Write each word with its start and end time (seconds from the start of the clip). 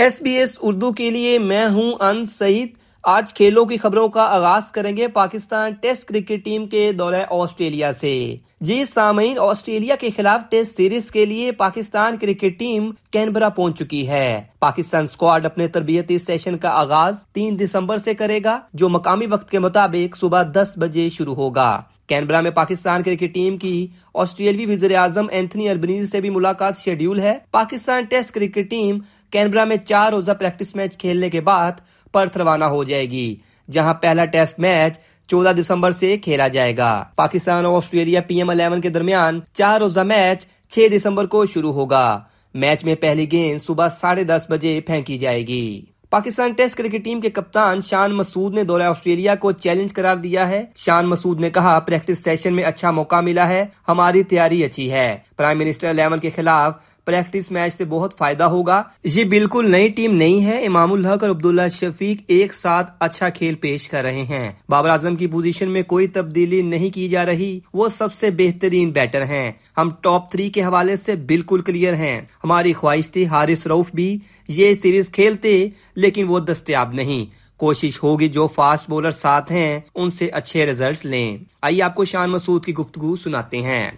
S 0.00 0.22
B 0.22 0.30
S 0.30 0.58
Urdu 0.62 0.92
کے 0.92 1.10
لیے 1.10 1.38
میں 1.38 1.66
ہوں 1.66 1.92
ان 2.00 2.24
سعید۔ 2.26 2.68
آج 3.04 3.34
کھیلوں 3.34 3.64
کی 3.64 3.76
خبروں 3.76 4.08
کا 4.08 4.22
آغاز 4.22 4.70
کریں 4.72 4.96
گے 4.96 5.08
پاکستان 5.08 5.72
ٹیسٹ 5.72 6.04
کرکٹ 6.04 6.44
ٹیم 6.44 6.66
کے 6.66 6.92
دورہ 6.92 7.22
آسٹریلیا 7.30 7.92
سے۔ 7.92 8.36
جی 8.60 8.84
سامعین، 8.94 9.38
آسٹریلیا 9.38 9.96
کے 9.96 10.10
خلاف 10.16 10.42
ٹیسٹ 10.50 10.76
سیریز 10.76 11.10
کے 11.10 11.26
لیے 11.26 11.52
پاکستان 11.52 12.16
کرکٹ 12.16 12.58
ٹیم 12.58 12.90
کینبرا 13.10 13.48
پہنچ 13.48 13.78
چکی 13.78 14.08
ہے۔ 14.08 14.42
پاکستان 14.60 15.04
اسکواڈ 15.04 15.46
اپنے 15.46 15.68
تربیتی 15.68 16.18
سیشن 16.18 16.58
کا 16.58 16.68
آغاز 16.68 17.20
تین 17.32 17.60
دسمبر 17.60 17.98
سے 17.98 18.14
کرے 18.14 18.40
گا، 18.44 18.60
جو 18.72 18.88
مقامی 18.88 19.26
وقت 19.26 19.50
کے 19.50 19.58
مطابق 19.58 20.16
صبح 20.16 20.42
دس 20.42 20.72
بجے 20.76 21.08
شروع 21.10 21.34
ہوگا۔ 21.34 21.82
کینبرا 22.10 22.40
میں 22.40 22.50
پاکستان 22.50 23.02
کرکٹ 23.02 23.34
ٹیم 23.34 23.56
کی 23.56 23.86
آسٹریلوی 24.14 24.64
وزیر 24.66 24.94
اعظم 24.96 25.26
اینتھنی 25.30 25.68
اربنیز 25.68 26.10
سے 26.10 26.20
بھی 26.20 26.30
ملاقات 26.30 26.78
شیڈیول 26.78 27.20
ہے۔ 27.20 27.36
Pakistan 27.50 28.04
test 28.04 28.34
cricket 28.34 28.70
team 28.70 28.98
Canberra 29.32 29.64
میں 29.64 29.76
چار 29.76 30.10
روزہ 30.12 30.32
پریکٹس 30.32 30.74
میچ 30.76 30.96
کھیلنے 30.98 31.30
کے 31.30 31.40
بعد 31.40 31.80
پرتھ 32.12 32.38
روانہ 32.38 32.64
ہو 32.64 32.82
جائے 32.84 33.10
گی، 33.10 33.34
جہاں 33.68 33.94
پہلا 33.94 34.24
ٹیسٹ 34.24 34.58
میچ 34.58 34.98
چودہ 35.28 35.52
دسمبر 35.60 35.92
سے 35.92 36.16
کھیلا 36.16 36.48
جائے 36.48 36.76
گا۔ 36.76 36.92
پاکستان 37.16 37.64
اور 37.64 37.76
آسٹریلیا 37.76 38.20
پی 38.20 38.36
ایم 38.36 38.50
الیون 38.50 38.80
کے 38.80 38.88
درمیان 38.88 39.40
چار 39.52 39.80
روزہ 39.80 40.00
میچ 40.00 40.46
چھ 40.68 40.88
دسمبر 40.96 41.26
کو 41.26 41.46
شروع 41.46 41.72
ہوگا۔ 41.72 42.20
میچ 42.54 42.84
میں 42.84 42.94
پہلی 42.94 43.32
گیند 43.32 43.62
صبح 43.62 43.88
ساڑھے 44.00 44.24
دس 44.24 44.46
بجے 44.50 44.80
پھینکی 44.86 45.18
جائے 45.18 45.46
گی۔ 45.46 45.84
پاکستان 46.10 46.52
ٹیسٹ 46.52 46.78
کرکٹ 46.78 47.04
ٹیم 47.04 47.20
کے 47.20 47.30
کپتان 47.30 47.80
شان 47.80 48.14
مسعود 48.14 48.54
نے 48.54 48.64
دورہ 48.64 48.82
آسٹریلیا 48.82 49.34
کو 49.34 49.52
چیلنج 49.52 49.94
قرار 49.94 50.16
دیا 50.16 50.48
ہے۔ 50.48 50.64
شان 50.76 51.06
مسعود 51.06 51.40
نے 51.40 51.50
کہا، 51.50 51.78
پریکٹس 51.78 52.24
سیشن 52.24 52.54
میں 52.54 52.64
اچھا 52.64 52.90
موقع 52.90 53.20
ملا 53.20 53.48
ہے، 53.48 53.66
ہماری 53.88 54.22
تیاری 54.22 54.64
اچھی 54.64 54.92
ہے۔ 54.92 55.18
پرائم 55.36 55.58
منسٹر 55.58 55.88
الیون 55.88 56.18
کے 56.18 56.30
خلاف 56.36 56.72
پریکٹس 57.10 57.50
میچ 57.50 57.74
سے 57.74 57.84
بہت 57.84 58.18
فائدہ 58.18 58.44
ہوگا۔ 58.44 58.82
یہ 59.04 59.24
بالکل 59.24 59.70
نئی 59.70 59.88
ٹیم 59.88 60.14
نہیں 60.14 60.44
ہے۔ 60.44 60.66
امام 60.66 60.92
الحق 60.92 61.22
اور 61.22 61.30
عبداللہ 61.30 61.68
شفیق 61.72 62.22
ایک 62.26 62.54
ساتھ 62.54 62.92
اچھا 62.98 63.28
کھیل 63.28 63.54
پیش 63.54 63.88
کر 63.88 64.02
رہے 64.02 64.22
ہیں۔ 64.22 64.52
بابر 64.68 64.88
اعظم 64.88 65.16
کی 65.16 65.26
پوزیشن 65.26 65.70
میں 65.70 65.82
کوئی 65.82 66.06
تبدیلی 66.06 66.62
نہیں 66.62 66.94
کی 66.94 67.08
جا 67.08 67.26
رہی۔ 67.26 67.60
وہ 67.74 67.88
سب 67.88 68.12
سے 68.12 68.30
بہترین 68.30 68.90
بیٹر 68.90 69.24
ہیں۔ 69.24 69.52
ہم 69.76 69.90
ٹاپ 70.00 70.30
تھری 70.30 70.48
کے 70.48 70.62
حوالے 70.62 70.96
سے 70.96 71.16
بالکل 71.16 71.62
کلیئر 71.62 71.94
ہیں۔ 71.94 72.20
ہماری 72.44 72.72
خواہش 72.72 73.10
تھی 73.10 73.26
حارث 73.26 73.66
روف 73.66 73.86
بھی 73.94 74.18
یہ 74.48 74.74
سیریز 74.74 75.08
کھیلتے، 75.08 75.68
لیکن 75.94 76.24
وہ 76.28 76.38
دستیاب 76.38 76.92
نہیں۔ 76.92 77.24
کوشش 77.56 78.02
ہوگی 78.02 78.28
جو 78.28 78.46
فاسٹ 78.46 78.90
بولر 78.90 79.10
ساتھ 79.10 79.52
ہیں، 79.52 79.80
ان 79.94 80.10
سے 80.10 80.26
اچھے 80.26 80.66
ریزلٹس 80.66 81.04
لیں۔ 81.04 81.38
آئیے 81.62 81.82
آپ 81.82 81.94
کو 81.94 82.04
شان 82.04 82.30
مسعود 82.30 82.64
کی 82.64 82.74
گفتگو 82.74 83.16
سناتے 83.16 83.58
ہیں۔ 83.58 83.90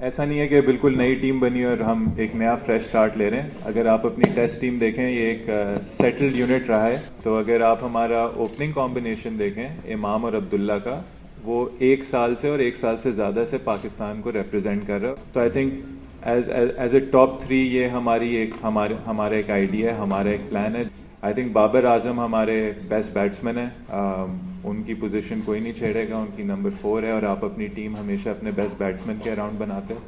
ایسا 0.00 0.24
نہیں 0.24 0.40
ہے 0.40 0.46
کہ 0.48 0.60
بالکل 0.60 0.96
نئی 0.98 1.14
ٹیم 1.14 1.38
بنی 1.40 1.64
اور 1.64 1.78
ہم 1.78 2.04
ایک 2.16 2.34
نیا 2.36 2.54
فریش 2.54 2.82
سٹارٹ 2.88 3.16
لے 3.16 3.30
رہے 3.30 3.42
ہیں۔ 3.42 3.48
اگر 3.64 3.86
آپ 3.86 4.06
اپنی 4.06 4.30
ٹیسٹ 4.34 4.60
ٹیم 4.60 4.78
دیکھیں، 4.78 5.10
یہ 5.10 5.24
ایک 5.26 5.50
سیٹلڈ 5.96 6.36
یونٹ 6.36 6.70
رہا 6.70 6.86
ہے۔ 6.86 6.96
تو 7.22 7.36
اگر 7.36 7.60
آپ 7.60 7.78
ہمارا 7.82 8.22
اوپننگ 8.22 8.72
کمبینیشن 8.72 9.38
دیکھیں، 9.38 9.68
امام 9.88 10.24
اور 10.24 10.32
عبداللہ 10.32 10.78
کا، 10.84 11.00
وہ 11.44 11.68
ایک 11.78 12.04
سال 12.10 12.34
سے 12.40 12.48
اور 12.48 12.58
ایک 12.58 12.76
سال 12.80 12.96
سے 13.02 13.10
زیادہ 13.10 13.44
سے 13.50 13.58
پاکستان 13.58 14.20
کو 14.20 14.32
ریپرزینٹ 14.32 14.86
کر 14.86 15.00
رہا۔ 15.00 15.14
تو 15.32 15.40
I 15.40 15.50
think 15.50 15.74
as 16.22 16.50
as 16.76 16.94
a 16.94 17.00
top 17.00 17.42
three 17.42 17.60
یہ 17.76 17.86
ہماری 17.86 18.34
ایک 18.36 18.50
ہمارا 18.62 19.34
ایک 19.34 19.50
آئیڈیا 19.50 19.90
ہے، 19.90 19.96
ہمارا 19.96 20.30
ایک 20.30 20.50
پلان 20.50 20.76
ہے۔ 20.76 20.82
آئی 21.22 21.34
تھنک 21.34 21.52
بابر 21.52 21.84
اعظم 21.84 22.20
ہمارے 22.20 22.72
بیسٹ 22.88 23.12
بیٹسمین 23.12 23.58
ہیں. 23.58 23.68
Um, 23.94 24.36
ان 24.64 24.82
کی 24.82 24.94
پوزیشن 24.94 25.40
کوئی 25.44 25.60
نہیں 25.60 25.72
چھیڑے 25.78 26.08
گا، 26.08 26.18
ان 26.18 26.26
کی 26.36 26.42
نمبر 26.42 26.70
فور 26.80 27.02
ہے 27.02 27.10
اور 27.10 27.22
آپ 27.22 27.44
اپنی 27.44 27.66
ٹیم 27.66 27.96
ہمیشہ 27.96 28.28
اپنے 28.28 28.50
بیسٹ 28.54 28.78
بیٹسمین 28.78 29.16
کے 29.22 29.30
اراؤنڈ 29.30 29.58
بناتے 29.58 29.94
ہو 29.94 29.98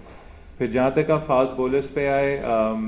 پھر 0.58 0.66
جہاں 0.66 0.91
تک 0.91 1.11
آپ 1.11 1.27
فاسٹ 1.27 1.56
بولرس 1.56 1.94
پہ 1.94 2.08
آئے 2.08 2.41
um, 2.44 2.84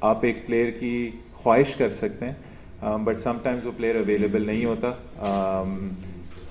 آپ 0.00 0.24
ایک 0.24 0.46
پلیئر 0.46 0.70
کی 0.70 1.10
خواہش 1.32 1.74
کر 1.74 1.90
سکتے 1.90 2.26
ہیں 2.26 2.96
بٹ 3.04 3.16
سم 3.22 3.38
ٹائمز 3.42 3.66
وہ 3.66 3.72
پلیئر 3.76 3.96
اویلیبل 3.96 4.46
نہیں 4.46 4.64
ہوتا۔ 4.64 4.88
um, 5.30 5.76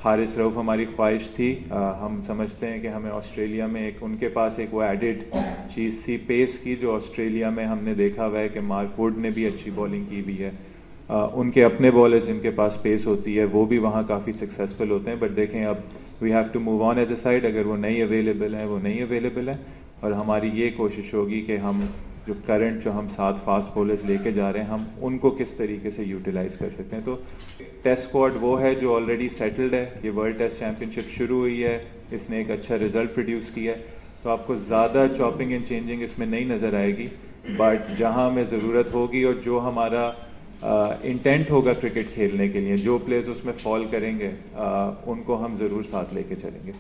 حارث 0.04 0.38
روف 0.38 0.58
ہماری 0.58 0.86
خواہش 0.96 1.28
تھی۔ 1.36 1.56
uh, 1.74 1.94
ہم 2.02 2.20
سمجھتے 2.28 2.70
ہیں 2.70 2.80
کہ 2.80 2.88
ہمیں 2.88 3.12
آسٹریلیا 3.12 3.68
میں 3.68 3.82
ایک، 3.82 3.98
ان 4.02 4.16
کے 4.18 4.28
پاس 4.28 4.60
ایک 4.60 4.74
وہ 4.74 4.82
ایڈڈ 4.82 5.24
چیز 5.76 5.94
تھی 6.06 6.18
پیس 6.18 6.60
کی 6.64 6.76
جو 6.76 6.96
آسٹریلیا 6.96 7.50
میں 7.50 7.66
ہم 7.66 7.80
نے 7.82 7.94
دیکھا 7.94 8.28
ہوا 8.28 8.40
ہے 8.40 8.48
کہ 8.50 8.62
مارک 8.62 9.00
ووڈ 9.00 9.18
نے 9.18 9.30
بھی 9.30 9.46
اچھی 9.46 9.72
بالنگ 9.72 10.04
کی 10.10 10.22
بھی 10.26 10.44
ہے۔ 10.44 10.52
ان 11.10 11.52
کے 11.52 11.64
اپنے 11.64 11.92
بالرز 11.92 12.28
جن 12.28 12.40
کے 12.40 12.50
پاس 12.56 12.82
پیس 12.82 13.06
ہوتی 13.08 13.38
ہے، 13.40 13.44
وہ 13.52 13.66
بھی 13.66 13.78
وہاں 13.78 14.04
کافی 14.08 14.32
سکسیزفل 14.32 14.92
ہوتے 14.92 15.10
ہیں. 15.10 15.18
بٹ 15.20 15.36
دیکھیں 15.36 15.64
اب 15.66 15.78
we 16.22 16.32
have 16.34 16.44
to 16.52 16.60
move 16.60 16.84
on 16.90 16.98
as 16.98 17.10
a 17.12 17.16
side 17.24 17.46
اگر 17.46 17.66
وہ 17.66 17.78
نہیں 17.78 18.02
اویلیبل 18.04 18.56
ہے 18.56 18.66
وہ 18.66 18.80
نہیں 18.84 19.02
اویلیبل 19.02 19.50
ہے 19.50 19.56
اور 20.00 20.12
ہماری 20.12 20.50
یہ 20.54 20.70
کوشش 20.78 21.14
ہوگی 21.14 21.42
کہ 21.42 21.58
ہم 21.58 21.86
جو 22.28 22.34
کرنٹ 22.46 22.84
جو 22.84 22.92
ہم 22.92 23.08
ساتھ 23.16 23.38
فاسٹ 23.44 23.74
بولرز 23.74 24.06
لے 24.06 24.18
کے 24.24 24.32
جا 24.32 24.52
رہے 24.54 24.60
ہیں، 24.60 24.68
ہم 24.68 24.84
ان 25.02 25.18
کو 25.18 25.30
کس 25.40 25.50
طریقے 25.58 25.90
سے 25.96 26.04
یوٹیلائز 26.04 26.58
کر 26.60 26.70
سکتے 26.78 26.96
ہیں؟ 26.96 27.04
تو 27.06 27.16
ٹیسٹ 27.84 28.06
اسکواڈ 28.06 28.34
وہ 28.42 28.60
ہے 28.62 28.74
جو 28.76 28.96
آلریڈی 28.96 29.28
سیٹلڈ 29.38 29.74
ہے. 29.74 29.86
یہ 30.04 30.12
ورلڈ 30.12 30.38
ٹیسٹ 30.38 30.60
چیمپئن 30.60 30.92
شپ 30.92 31.10
شروع 31.18 31.40
ہوئی 31.40 31.64
ہے. 31.64 31.78
اس 32.12 32.30
نے 32.30 32.38
ایک 32.38 32.52
اچھا 32.52 32.78
ریزلٹ 32.80 33.16
پروڈیوس 33.16 33.54
کیا 33.54 33.74
ہے. 33.74 33.82
تو 34.24 34.30
آپ 34.30 34.46
کو 34.48 34.56
زیادہ 34.68 35.06
چاپنگ 35.18 35.52
اینڈ 35.52 35.68
چینجنگ 35.70 36.02
اس 36.04 36.18
میں 36.20 36.28
نہیں 36.28 36.46
نظر 36.56 36.74
آئے 36.74 36.98
گی. 36.98 37.08
بٹ 37.58 37.98
جہاں 37.98 38.30
ہمیں 38.30 38.44
ضرورت 38.52 38.94
ہوگی 38.94 39.24
اور 39.24 39.34
جو 39.46 39.60
ہمارا 39.66 40.10
انٹینٹ 41.04 41.52
ہوگا 41.52 41.74
کرکٹ 41.74 42.14
کھیلنے 42.14 42.48
کے 42.50 42.60
لیے، 42.60 42.78
جو 42.78 42.98
پلیئرز 42.98 43.30
اس 43.30 43.46
میں 43.46 43.54
فال 43.62 43.86
کریں 43.92 44.20
گے 44.20 44.32
ان 45.06 45.24
کو 45.24 45.46
ہم 45.46 45.56
ضرور 45.60 45.84
ساتھ 45.92 46.14
لے 46.14 46.24
کے 46.30 46.36
چلیں 46.36 46.68
گے۔ 46.68 46.72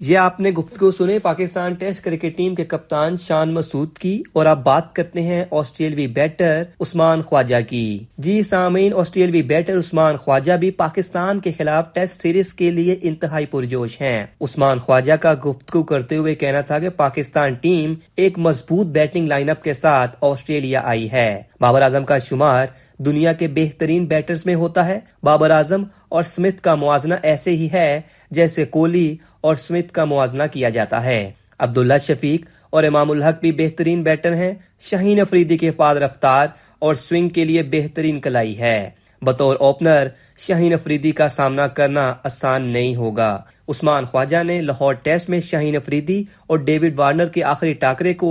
یہ 0.00 0.18
آپ 0.18 0.40
نے 0.40 0.50
گفتگو 0.50 0.90
سنے 0.90 1.18
پاکستان 1.18 1.74
ٹیسٹ 1.74 2.04
کرکٹ 2.04 2.36
ٹیم 2.36 2.54
کے 2.54 2.64
کپتان 2.64 3.16
شان 3.16 3.54
مسعود 3.54 3.96
کی۔ 3.98 4.22
اور 4.32 4.46
آپ 4.46 4.62
بات 4.64 4.92
کرتے 4.92 5.22
ہیں 5.22 5.44
آسٹریلوی 5.50 6.06
بیٹر 6.06 6.62
عثمان 6.80 7.22
خواجہ 7.22 7.56
کی۔ 7.68 7.98
جی 8.18 8.36
ہاں، 8.36 8.48
سامعین 8.48 8.92
آسٹریلوی 8.94 9.42
بیٹر 9.42 9.78
عثمان 9.78 10.16
خواجہ 10.16 10.52
بھی 10.52 10.70
پاکستان 10.70 11.40
کے 11.40 11.52
خلاف 11.58 11.92
ٹیسٹ 11.92 12.22
سیریز 12.22 12.54
کے 12.54 12.70
لیے 12.70 12.96
انتہائی 13.02 13.46
پرجوش 13.46 14.00
ہیں۔ 14.00 14.26
عثمان 14.40 14.78
خواجہ 14.78 15.12
کا 15.12 15.34
گفتگو 15.46 15.82
کرتے 15.82 16.16
ہوئے 16.16 16.34
کہنا 16.34 16.60
تھا 16.60 16.78
کہ 16.78 16.88
پاکستان 16.88 17.54
ٹیم 17.54 17.94
ایک 18.16 18.38
مضبوط 18.38 18.86
بیٹنگ 18.86 19.28
لائن 19.28 19.50
اپ 19.50 19.62
کے 19.62 19.74
ساتھ 19.74 20.16
آسٹریلیا 20.20 20.80
آئی 20.84 21.12
ہے۔ 21.12 21.42
بابر 21.60 21.82
اعظم 21.82 22.04
کا 22.04 22.18
شمار 22.18 22.66
دنیا 22.98 23.32
کے 23.32 23.48
بہترین 23.48 24.04
بیٹرز 24.04 24.46
میں 24.46 24.54
ہوتا 24.54 24.86
ہے۔ 24.86 25.00
بابر 25.22 25.50
اعظم 25.50 25.84
اور 26.08 26.22
سمتھ 26.22 26.62
کا 26.62 26.74
موازنہ 26.74 27.14
ایسے 27.22 27.50
ہی 27.50 27.68
ہے 27.72 28.00
جیسے 28.30 28.64
کوہلی 28.64 29.16
اور 29.40 29.54
سمتھ 29.54 29.92
کا 29.92 30.04
موازنہ 30.04 30.42
کیا 30.52 30.68
جاتا 30.68 31.04
ہے۔ 31.04 31.32
عبداللہ 31.58 31.98
شفیق 32.00 32.46
اور 32.70 32.84
امام 32.84 33.10
الحق 33.10 33.40
بھی 33.40 33.52
بہترین 33.52 34.02
بیٹر 34.02 34.34
ہیں۔ 34.34 34.54
شاہین 34.80 35.20
افریدی 35.20 35.58
کے 35.58 35.70
فاد 35.70 35.96
رفتار 35.96 36.46
اور 36.78 36.94
سوئنگ 36.94 37.28
کے 37.28 37.44
لیے 37.44 37.62
بہترین 37.62 38.20
کلائی 38.20 38.58
ہے۔ 38.58 38.90
بطور 39.22 39.56
اوپنر 39.60 40.08
شاہین 40.46 40.74
افریدی 40.74 41.12
کا 41.12 41.28
سامنا 41.28 41.66
کرنا 41.76 42.12
آسان 42.24 42.64
نہیں 42.72 42.94
ہوگا 42.96 43.30
عثمان 43.68 44.04
خواجہ 44.10 44.42
نے 44.42 44.60
لاہور 44.62 44.94
ٹیسٹ 45.02 45.28
میں 45.28 45.40
شاہین 45.40 45.76
افریدی 45.76 46.22
اور 46.46 46.58
ڈیوڈ 46.66 46.98
وارنر 46.98 47.28
کے 47.28 47.44
آخری 47.44 47.72
ٹاکرے 47.80 48.14
کو 48.14 48.30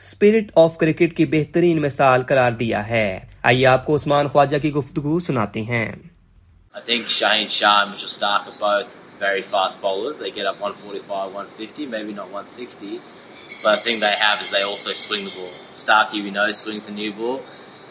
اسپرٹ 0.00 0.50
آف 0.56 0.76
کرکٹ 0.78 1.16
کی 1.16 1.26
بہترین 1.26 1.80
مثال 1.82 2.22
قرار 2.28 2.52
دیا 2.60 2.88
ہے 2.88 3.18
آئیے 3.42 3.66
آپ 3.66 3.86
کو 3.86 3.96
عثمان 3.96 4.28
خواجہ 4.28 4.58
کی 4.62 4.72
گفتگو 4.72 5.18
سناتے 5.20 5.62
ہیں 5.64 5.90
I 6.74 6.80
think 6.80 7.08
Shane 7.08 7.48
Shah 7.48 7.82
and 7.82 7.92
Mitchell 7.92 8.10
Stark 8.10 8.48
are 8.48 8.58
both 8.60 8.96
very 9.20 9.42
fast 9.42 9.80
bowlers. 9.80 10.18
They 10.18 10.30
get 10.30 10.46
up 10.46 10.60
145, 10.60 11.32
150, 11.32 11.86
maybe 11.86 12.12
not 12.12 12.26
160. 12.30 13.00
But 13.62 13.76
the 13.76 13.82
thing 13.82 14.00
they 14.00 14.14
have 14.14 14.42
is 14.42 14.50
they 14.50 14.60
also 14.62 14.92
swing 14.94 15.24
the 15.24 15.30
ball. 15.30 15.54
Starkey, 15.76 16.20
we 16.20 16.30
know, 16.30 16.52
swings 16.52 16.86
the 16.86 16.92
new 16.92 17.12
ball. 17.12 17.40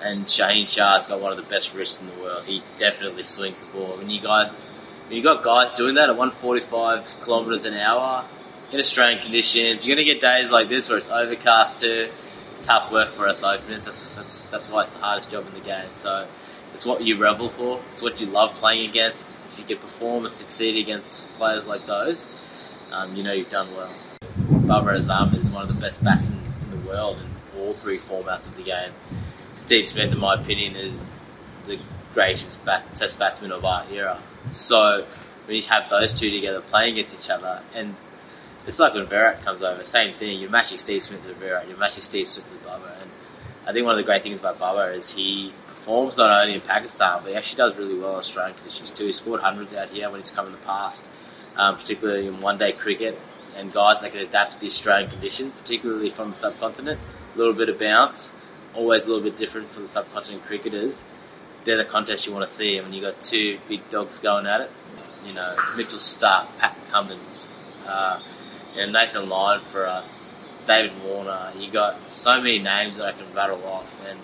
And 0.01 0.25
Shaheen 0.25 0.67
Shah's 0.67 1.07
got 1.07 1.21
one 1.21 1.31
of 1.31 1.37
the 1.37 1.43
best 1.43 1.73
wrists 1.73 2.01
in 2.01 2.07
the 2.07 2.13
world. 2.21 2.43
He 2.45 2.61
definitely 2.77 3.23
swings 3.23 3.63
the 3.63 3.71
ball. 3.71 3.97
When 3.97 4.09
you 4.09 4.21
guys, 4.21 4.51
when 4.51 5.17
you 5.17 5.23
got 5.23 5.43
guys 5.43 5.71
doing 5.73 5.95
that 5.95 6.09
at 6.09 6.17
145 6.17 7.23
kilometres 7.23 7.63
an 7.63 7.73
hour, 7.73 8.25
in 8.71 8.79
Australian 8.79 9.21
conditions. 9.21 9.85
You're 9.85 9.95
going 9.95 10.05
to 10.05 10.13
get 10.13 10.21
days 10.21 10.51
like 10.51 10.69
this 10.69 10.89
where 10.89 10.97
it's 10.97 11.09
overcast 11.09 11.79
too. 11.79 12.09
It's 12.51 12.59
tough 12.59 12.91
work 12.91 13.13
for 13.13 13.27
us 13.27 13.43
openers. 13.43 13.85
That's, 13.85 14.11
that's, 14.11 14.43
that's 14.43 14.69
why 14.69 14.83
it's 14.83 14.93
the 14.93 14.99
hardest 14.99 15.29
job 15.29 15.45
in 15.47 15.53
the 15.53 15.59
game. 15.59 15.89
So 15.91 16.27
it's 16.73 16.85
what 16.85 17.01
you 17.01 17.17
revel 17.21 17.49
for. 17.49 17.81
It's 17.91 18.01
what 18.01 18.19
you 18.19 18.27
love 18.27 18.55
playing 18.55 18.89
against. 18.89 19.37
If 19.47 19.59
you 19.59 19.65
can 19.65 19.77
perform 19.77 20.25
and 20.25 20.33
succeed 20.33 20.77
against 20.77 21.23
players 21.35 21.67
like 21.67 21.85
those, 21.85 22.27
um, 22.91 23.15
you 23.15 23.23
know 23.23 23.33
you've 23.33 23.49
done 23.49 23.73
well. 23.75 23.93
Barbara 24.67 24.97
Azam 24.97 25.35
is 25.37 25.49
one 25.49 25.67
of 25.67 25.73
the 25.73 25.79
best 25.79 26.03
batsmen 26.03 26.41
in 26.63 26.81
the 26.81 26.87
world 26.87 27.17
in 27.17 27.59
all 27.59 27.73
three 27.73 27.97
formats 27.97 28.47
of 28.47 28.55
the 28.57 28.63
game. 28.63 28.91
Steve 29.55 29.85
Smith, 29.85 30.11
in 30.11 30.19
my 30.19 30.35
opinion, 30.35 30.75
is 30.75 31.17
the 31.67 31.79
greatest 32.13 32.63
bat- 32.65 32.95
test 32.95 33.17
batsman 33.17 33.51
of 33.51 33.63
our 33.63 33.85
era. 33.91 34.21
So 34.51 35.05
when 35.45 35.57
you 35.57 35.63
have 35.63 35.89
those 35.89 36.13
two 36.13 36.29
together 36.29 36.61
playing 36.61 36.93
against 36.93 37.15
each 37.17 37.29
other, 37.29 37.61
and 37.73 37.95
it's 38.67 38.79
like 38.79 38.93
when 38.93 39.05
Virat 39.05 39.43
comes 39.43 39.61
over, 39.61 39.83
same 39.83 40.17
thing. 40.17 40.39
You're 40.39 40.49
matching 40.49 40.77
Steve 40.77 41.01
Smith 41.01 41.25
with 41.25 41.37
Virat, 41.37 41.67
you're 41.67 41.77
matching 41.77 42.01
Steve 42.01 42.27
Smith 42.27 42.49
with 42.51 42.63
Baba. 42.65 42.97
And 43.01 43.09
I 43.65 43.73
think 43.73 43.85
one 43.85 43.93
of 43.93 43.97
the 43.97 44.03
great 44.03 44.23
things 44.23 44.39
about 44.39 44.59
Baba 44.59 44.93
is 44.93 45.11
he 45.11 45.53
performs 45.67 46.17
not 46.17 46.29
only 46.41 46.55
in 46.55 46.61
Pakistan, 46.61 47.21
but 47.21 47.29
he 47.29 47.35
actually 47.35 47.57
does 47.57 47.77
really 47.77 47.97
well 47.97 48.13
in 48.13 48.17
Australian 48.17 48.57
conditions 48.57 48.91
too. 48.91 49.05
He 49.05 49.11
scored 49.11 49.41
hundreds 49.41 49.73
out 49.73 49.89
here 49.89 50.09
when 50.09 50.19
he's 50.19 50.31
come 50.31 50.47
in 50.47 50.51
the 50.51 50.57
past, 50.59 51.07
um, 51.55 51.77
particularly 51.77 52.27
in 52.27 52.39
one 52.41 52.57
day 52.57 52.71
cricket. 52.71 53.19
And 53.55 53.71
guys 53.71 54.01
that 54.01 54.11
can 54.11 54.19
adapt 54.19 54.53
to 54.53 54.59
the 54.59 54.65
Australian 54.65 55.09
conditions, 55.09 55.53
particularly 55.61 56.09
from 56.09 56.31
the 56.31 56.35
subcontinent, 56.35 56.99
a 57.33 57.37
little 57.37 57.53
bit 57.53 57.69
of 57.69 57.79
bounce, 57.79 58.33
always 58.75 59.05
a 59.05 59.07
little 59.07 59.23
bit 59.23 59.37
different 59.37 59.69
for 59.69 59.81
the 59.81 59.87
subcontinent 59.87 60.45
cricketers. 60.45 61.03
They're 61.63 61.77
the 61.77 61.85
contest 61.85 62.27
you 62.27 62.33
want 62.33 62.47
to 62.47 62.53
see, 62.53 62.77
and 62.77 62.87
when 62.87 62.93
you 62.93 63.01
got 63.01 63.21
two 63.21 63.57
big 63.67 63.89
dogs 63.89 64.19
going 64.19 64.45
at 64.45 64.61
it, 64.61 64.71
you 65.25 65.33
know 65.33 65.55
Mitchell 65.75 65.99
Stark, 65.99 66.47
Pat 66.59 66.77
Cummins, 66.91 67.57
uh, 67.87 68.21
you 68.75 68.85
know, 68.85 68.91
Nathan 68.91 69.27
Lyon 69.27 69.61
for 69.71 69.87
us, 69.87 70.37
David 70.65 70.91
Warner. 71.03 71.53
You 71.57 71.71
got 71.71 72.11
so 72.11 72.37
many 72.37 72.59
names 72.59 72.97
that 72.97 73.05
I 73.05 73.11
can 73.13 73.33
rattle 73.33 73.63
off, 73.65 73.99
and 74.07 74.19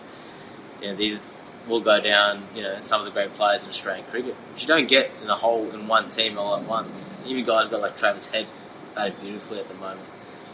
you 0.82 0.90
know 0.90 0.96
these 0.96 1.42
will 1.68 1.82
go 1.82 2.00
down. 2.00 2.48
You 2.56 2.64
know 2.64 2.80
some 2.80 3.02
of 3.02 3.06
the 3.06 3.12
great 3.12 3.34
players 3.34 3.64
in 3.64 3.70
Australian 3.70 4.06
cricket, 4.06 4.36
which 4.54 4.62
you 4.62 4.68
don't 4.68 4.88
get 4.88 5.12
in 5.24 5.30
a 5.30 5.36
whole 5.36 5.70
in 5.72 5.88
one 5.88 6.10
team 6.10 6.38
all 6.38 6.56
at 6.56 6.68
once. 6.68 7.12
Even 7.26 7.46
guys 7.46 7.70
got 7.70 7.82
like 7.82 7.98
Travis 7.98 8.28
Head 8.28 8.48
batted 8.94 9.20
beautifully 9.22 9.60
at 9.60 9.68
the 9.68 9.76
moment. 9.76 10.08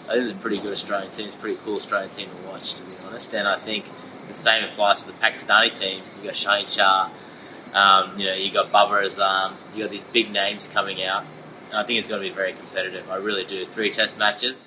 I 0.10 0.14
think 0.14 0.24
it's 0.24 0.32
a 0.32 0.42
pretty 0.42 0.60
good 0.60 0.72
Australian 0.72 1.12
team. 1.12 1.28
It's 1.28 1.36
a 1.36 1.40
pretty 1.40 1.60
cool 1.64 1.76
Australian 1.76 2.12
team 2.12 2.30
to 2.30 2.48
watch, 2.48 2.76
to 2.76 2.82
be 2.84 2.96
honest. 3.06 3.34
And 3.34 3.48
I 3.48 3.60
think 3.60 3.86
the 4.28 4.34
same 4.34 4.64
applies 4.64 5.04
to 5.04 5.08
the 5.08 5.18
Pakistani 5.18 5.78
team. 5.78 6.02
You 6.18 6.30
got 6.30 6.36
Shaheen 6.36 6.70
Shah, 6.70 7.10
um, 7.74 8.18
you 8.18 8.26
know, 8.28 8.34
you 8.34 8.54
got 8.54 8.72
Bubba 8.72 9.04
Azam, 9.06 9.54
you 9.76 9.84
got 9.84 9.92
these 9.92 10.06
big 10.14 10.32
names 10.32 10.70
coming 10.70 11.04
out. 11.04 11.26
And 11.70 11.80
I 11.80 11.84
think 11.84 12.00
it's 12.00 12.08
going 12.08 12.22
to 12.24 12.30
be 12.30 12.34
very 12.34 12.54
competitive. 12.54 13.10
I 13.10 13.18
really 13.18 13.44
do. 13.46 13.66
Three 13.68 13.92
Test 13.92 14.18
matches. 14.18 14.64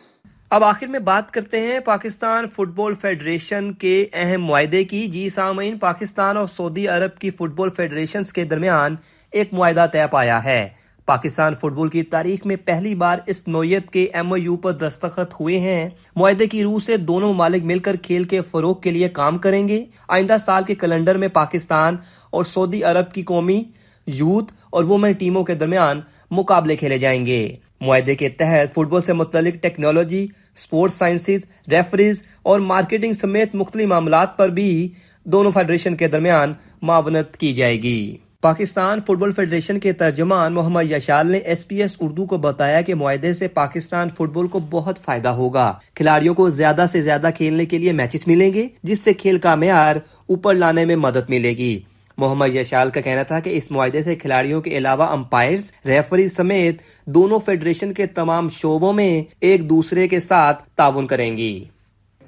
اب 0.51 0.65
آخر 0.65 0.87
میں 0.87 0.99
بات 1.01 1.31
کرتے 1.31 1.61
ہیں 1.61 1.79
Pakistan 1.81 2.49
fit 2.49 2.69
بال 2.77 2.95
federation 3.01 3.73
کے 3.83 3.95
اہم 4.13 4.45
معاہدے 4.47 4.83
کی 4.85 5.07
جی 5.09 5.29
سامعین 5.31 5.79
پاکستان 5.79 6.37
اور 6.37 6.47
سعودی 6.47 6.87
عرب 6.89 7.19
کی 7.19 7.31
فٹ 7.31 7.51
بال 7.57 7.71
فیڈریشن 7.77 8.23
کے 8.35 8.45
درمیان 8.45 8.97
ایک 9.33 9.53
معاہدہ 9.55 9.87
طے 9.93 10.07
پایا 10.11 10.43
ہے 10.45 10.69
پاکستان 11.11 11.55
فٹ 11.55 11.73
بال 11.73 11.89
کی 11.89 12.03
تاریخ 12.03 12.47
میں 12.47 12.57
پہلی 12.65 12.95
بار 12.95 13.19
اس 13.27 13.49
نوعیت 13.49 13.91
کے 13.91 14.05
ایم 14.13 14.31
او 14.31 14.37
یو 14.37 14.57
پر 14.57 14.73
دستخط 14.73 15.35
ہوئے 15.41 15.59
ہیں۔ 15.61 15.89
معاہدے 16.17 16.47
کی 16.47 16.63
روح 16.63 16.79
سے 16.87 16.97
دونوں 16.97 17.33
ممالک 17.35 17.65
مل 17.65 17.79
کر 17.79 17.97
کھیل 17.97 18.25
کے 18.25 18.41
فروغ 18.43 18.81
کے 18.81 18.91
لیے 18.91 19.09
کام 19.09 19.39
کریں 19.39 19.69
گے۔ 19.69 19.85
آئندہ 20.09 20.37
سال 20.45 20.65
کے 20.65 20.75
کیلنڈر 20.75 21.17
میں 21.17 21.29
پاکستان 21.29 21.97
اور 22.31 22.45
سعودی 22.45 22.83
عرب 22.83 23.13
کی 23.13 23.23
قومی، 23.23 23.63
یوتھ 24.07 24.53
اور 24.71 24.85
وومن 24.85 25.13
ٹیموں 25.13 25.45
کے 25.45 25.55
درمیان 25.55 26.01
مقابلے 26.31 26.77
کھیلے 26.77 26.99
جائیں 26.99 27.27
گے۔ 27.27 27.57
معاہدے 27.81 28.15
کے 28.15 28.29
تحت 28.29 28.73
فٹ 28.73 28.89
بال 28.89 29.03
سے 29.03 29.13
متعلق 29.13 29.63
ٹیکنالوجی، 29.63 30.27
سپورٹس 30.57 30.95
سائنسز، 30.95 31.71
ریفریز 31.71 32.23
اور 32.43 32.61
مارکیٹنگ 32.61 33.13
سمیت 33.13 33.55
مختلف 33.55 33.87
معاملات 33.87 34.37
پر 34.39 34.49
بھی 34.49 34.89
دونوں 35.25 35.51
فیڈریشن 35.51 35.97
کے 35.97 36.09
درمیان 36.09 36.53
معاونت 36.83 37.37
کی 37.37 37.53
جائے 37.53 37.83
گی۔ 37.83 38.17
پاکستان 38.43 39.01
فٹ 39.01 39.17
بال 39.19 39.33
فیڈریشن 39.33 39.79
کے 39.79 39.93
ترجمان 39.93 40.53
محمد 40.53 40.93
یشال 40.93 41.31
نے 41.31 41.39
ایس 41.39 41.69
پی 41.69 41.83
ایس 41.83 41.97
اردو 42.01 42.27
کو 42.27 42.39
بتایا 42.39 42.81
کہ 42.81 42.95
معاہدے 42.95 43.35
سے 43.35 43.49
پاکستان 43.49 44.09
فٹ 44.09 44.29
بال 44.33 44.47
کو 44.47 44.61
بہت 44.71 44.99
فائدہ 44.99 45.29
ہوگا۔ 45.29 45.73
کھلاڑیوں 45.95 46.35
کو 46.35 46.51
زیادہ 46.51 46.87
سے 46.93 47.03
زیادہ 47.03 47.31
کھیلنے 47.37 47.65
کے 47.65 47.79
لیے 47.79 47.93
میچز 47.93 48.19
ملیں 48.27 48.55
گے، 48.55 48.69
جس 48.83 49.01
سے 49.01 49.13
کھیل 49.13 49.39
کا 49.39 49.55
معیار 49.55 49.97
اوپر 50.27 50.55
لانے 50.55 50.85
میں 50.85 50.97
مدد 50.97 51.29
ملے 51.29 51.51
گی۔ 51.51 51.81
محمد 52.17 52.55
یشال 52.55 52.91
کا 52.91 53.01
کہنا 53.01 53.23
تھا 53.23 53.41
کہ 53.41 53.51
اس 53.51 53.71
معاہدے 53.71 54.03
سے 54.03 54.17
کھلاڑیوں 54.17 54.61
کے 54.61 54.79
علاوہ 54.79 55.05
امپائرز، 55.05 55.73
ریفری 55.87 56.29
سمیت 56.29 56.81
دونوں 57.07 57.41
فیڈریشن 57.47 57.93
کے 57.93 58.07
تمام 58.07 58.49
شعبوں 58.49 58.93
میں 58.93 59.23
ایک 59.41 59.71
دوسرے 59.71 60.09
کے 60.09 60.21
ساتھ 60.21 60.63
تعاون 60.77 61.07
کریں 61.07 61.37
گی۔ 61.37 61.65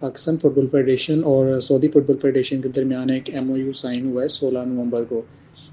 پاکستان 0.02 0.36
فٹ 0.36 0.54
بال 0.54 0.66
فیڈریشن 0.66 1.20
اور 1.24 1.60
سعودی 1.60 1.88
فٹ 1.88 2.06
بال 2.06 2.16
فیڈریشن 2.18 2.60
کے 2.60 2.68
درمیان 2.68 3.10
ایک 3.10 3.34
ایم 3.34 3.50
او 3.50 3.56
یو 3.56 3.72
سائن 3.72 4.06
ہوا 4.06 4.22
ہے 4.22 4.28
سولہ 4.28 4.58
نومبر 4.66 5.04
کو۔ 5.04 5.22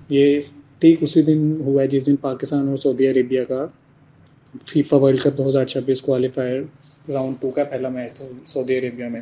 یہ 0.09 0.39
ٹھیک 0.79 1.03
اسی 1.03 1.21
دن 1.21 1.61
ہوا 1.65 1.81
ہے 1.81 1.87
جس 1.87 2.07
دن 2.07 2.15
پاکستان 2.15 2.67
اور 2.67 2.77
سعودی 2.77 3.07
عربیہ 3.07 3.43
کا 3.43 3.65
فیفا 4.67 4.97
ورلڈ 4.97 5.21
کپ 5.21 5.37
دو 5.37 5.49
ہزار 5.49 5.65
چھبیس 5.65 6.01
کوالیفائر 6.01 6.61
راؤنڈ 7.09 7.35
ٹو 7.41 7.49
کا 7.49 7.63
پہلا 7.63 7.89
میچ 7.89 8.13
تھا 8.13 8.25
سعودی 8.45 8.77
عربیہ 8.77 9.05
میں۔ 9.05 9.21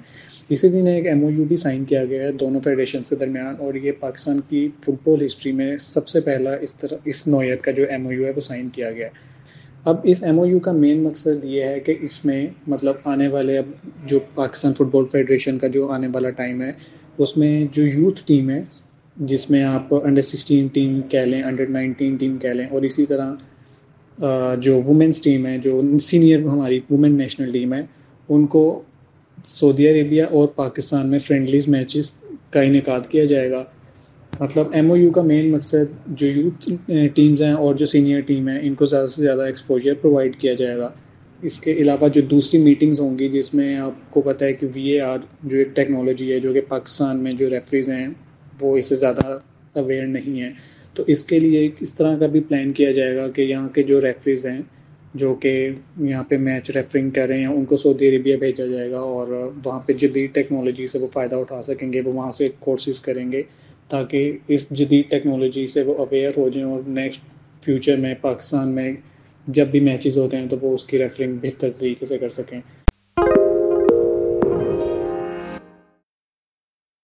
اسی 0.50 0.70
دن 0.70 0.88
ایک 0.88 1.08
ایم 1.08 1.24
او 1.24 1.32
یو 1.32 1.44
بھی 1.44 1.56
سائن 1.56 1.86
کیا 1.86 2.06
گیا 2.06 2.24
ہے 2.24 2.32
دونوں 2.32 2.62
فیڈریشنس 2.62 3.10
کے 3.10 3.16
درمیان 3.16 3.56
اور 3.60 3.74
یہ 3.74 3.92
پاکستان 4.00 4.40
کی 4.50 4.68
فٹ 4.80 5.08
بال 5.08 5.26
ہسٹری 5.26 5.52
میں 5.52 5.78
سب 5.78 6.08
سے 6.08 6.20
پہلا 6.20 6.54
اس 6.54 6.76
طرح 6.76 6.98
اس 7.06 7.28
نوعیت 7.28 7.62
کا 7.62 7.72
جو 7.72 7.84
ایم 7.90 8.06
او 8.08 8.14
یو 8.14 8.26
ہے 8.26 8.32
وہ 8.36 8.42
سائن 8.42 8.70
کیا 8.70 8.92
گیا۔ 8.92 9.08
ہے 9.08 9.37
اب 9.90 9.98
اس 10.12 10.22
ایم 10.24 10.40
او 10.40 10.46
یو 10.46 10.60
کا 10.60 10.72
مین 10.72 11.04
مقصد 11.04 11.46
یہ 11.46 11.64
ہے 11.64 11.80
کہ 11.80 11.94
اس 12.02 12.14
میں 12.26 12.48
مطلب 12.68 12.96
آنے 13.06 13.28
والے 13.28 13.58
اب 13.58 13.66
جو 14.08 14.20
پاکستان 14.36 14.74
فٹ 14.74 14.92
بال 14.92 15.06
فیڈریشن 15.12 15.60
کا 15.60 15.68
جو 15.76 15.88
آنے 15.92 16.08
والا 16.14 16.30
ٹائم 16.38 16.62
ہے، 16.62 16.72
اس 17.18 17.36
میں 17.38 17.52
جو 17.72 17.86
یوتھ 17.86 18.22
ٹیم 18.28 18.50
ہے، 18.50 18.62
جس 19.18 19.50
میں 19.50 19.64
آپ 19.64 19.94
انڈر 19.94 20.22
سکسٹین 20.22 20.68
ٹیم 20.74 21.00
کہہ 21.10 21.26
لیں 21.26 21.42
انڈر 21.44 21.68
نائنٹین 21.70 22.16
ٹیم 22.16 22.38
کہہ 22.38 22.50
لیں، 22.50 22.66
اور 22.66 22.82
اسی 22.82 23.06
طرح 23.06 23.34
جو 24.62 24.76
وومنس 24.82 25.22
ٹیم 25.22 25.46
ہے، 25.46 25.58
جو 25.60 25.82
سینئر 26.00 26.46
ہماری 26.48 26.80
وومن 26.90 27.18
نیشنل 27.18 27.52
ٹیم 27.54 27.74
ہے، 27.74 27.82
ان 28.30 28.46
کو 28.48 28.64
سعودی 29.48 29.90
عربیہ 29.90 30.24
اور 30.32 30.48
پاکستان 30.56 31.10
میں 31.10 31.20
فرینڈلیز 31.20 31.68
میچز 31.68 32.12
کا 32.52 32.62
انعقاد 32.62 33.08
کیا 33.10 33.26
جائے 33.26 33.52
گا۔ 33.52 33.64
مطلب 34.40 34.68
ایم 34.72 34.92
او 34.92 34.98
یو 34.98 35.12
کا 35.12 35.22
مین 35.22 35.52
مقصد 35.52 36.08
جو 36.08 36.28
یوتھ 36.28 36.70
ٹیمز 37.14 37.42
eh, 37.42 37.48
ہیں 37.48 37.56
اور 37.56 37.76
جو 37.76 37.86
سینئر 37.86 38.20
ٹیم 38.20 38.48
ہیں، 38.48 38.60
ان 38.62 38.74
کو 38.74 38.86
زیادہ 38.86 39.08
سے 39.08 39.22
زیادہ 39.22 39.42
ایکسپوجر 39.42 39.94
پرووائڈ 40.02 40.36
کیا 40.36 40.54
جائے 40.54 40.78
گا۔ 40.78 40.90
اس 41.42 41.60
کے 41.60 41.74
علاوہ 41.74 42.08
جو 42.08 42.22
دوسری 42.22 42.60
میٹنگز 42.60 43.00
ہوں 43.00 43.20
گی، 43.20 43.30
جس 43.30 43.54
میں 43.54 43.76
آپ 43.76 44.12
کو 44.12 44.22
پتہ 44.22 44.46
ہے 44.46 44.54
کہ 44.54 44.68
وی 44.76 44.84
اے 44.84 45.02
آر 45.02 45.18
جو 45.44 45.58
ایک 45.58 45.76
ٹیکنالوجی 45.76 46.34
ہے، 46.34 46.40
جو 46.40 46.54
کہ 46.54 46.62
پاکستان 46.68 47.24
میں 47.24 47.34
جو 47.34 47.50
ریفریز 47.50 47.90
ہیں، 47.90 48.08
وہ 48.62 48.78
اس 48.78 48.86
سے 48.86 48.96
زیادہ 48.96 49.40
اویئر 49.76 50.08
نہیں 50.08 50.40
ہیں۔ 50.42 50.54
تو 50.94 51.04
اس 51.08 51.24
کے 51.24 51.40
لیے 51.40 51.70
اس 51.80 51.94
طرح 51.94 52.18
کا 52.18 52.28
بھی 52.28 52.40
پلان 52.40 52.72
کیا 52.72 52.92
جائے 52.92 53.16
گا 53.16 53.28
کہ 53.28 53.42
یہاں 53.42 53.70
کے 53.70 53.84
جو 53.84 54.02
ریفریز 54.02 54.46
ہیں، 54.46 54.62
جو 55.14 55.36
کہ 55.36 55.70
یہاں 56.00 56.24
پہ 56.24 56.38
میچ 56.38 56.72
ریفرنگ 56.72 57.10
کر 57.10 57.28
رہے 57.28 57.40
ہیں، 57.40 57.46
ان 57.46 57.66
کو 57.66 57.78
سعودی 57.78 58.16
عربیہ 58.16 58.36
بھیجا 58.36 58.66
جائے 58.66 58.92
گا 58.92 59.00
اور 59.00 59.52
وہاں 59.66 59.80
پہ 59.80 59.94
جدید 59.94 60.34
ٹیکنالوجی 60.34 60.88
سے 60.88 61.00
وہ 61.00 61.08
فائدہ 61.14 61.36
اٹھا 61.36 61.62
سکیں 61.62 61.94
گے، 61.94 62.02
وہ 62.02 62.12
وہاں 62.12 62.32
سے 62.32 62.50
کورسز 62.60 63.02
کریں 63.02 63.32
گے۔ 63.32 63.42
تاکہ 63.90 64.38
اس 64.48 64.70
جدید 64.70 65.10
ٹیکنالوجی 65.10 65.68
سے 65.68 65.84
وہ 65.84 65.94
اویئر 65.98 66.32
ہو 66.38 66.50
جائیں 66.50 66.68
اور 66.70 66.82
نیکسٹ 66.88 67.22
فیوچر 67.64 67.98
میں 67.98 68.14
پاکستان 68.22 68.76
میں 68.76 68.92
جب 69.48 69.68
بھی 69.68 69.80
میچز 69.80 70.18
ہوتے 70.18 70.38
ہیں 70.38 70.48
تو 70.48 70.58
وہ 70.62 70.74
اس 70.74 70.86
کی 70.86 70.98
ریفرنگ 70.98 71.38
بہتر 71.42 71.72
طریقے 71.72 72.06
سے 72.06 72.18
کر 72.18 72.30
سکیں۔ 72.30 72.60